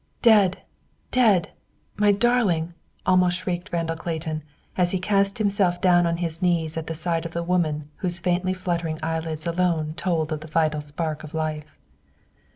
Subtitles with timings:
[0.23, 0.57] "Dead,
[1.11, 1.51] dead,
[1.95, 2.73] my darling!"
[3.05, 4.41] almost shrieked Randall Clayton
[4.75, 8.17] as he cast himself down on his knees at the side of the woman whose
[8.17, 11.77] faintly fluttering eyelids alone told of the vital spark of life.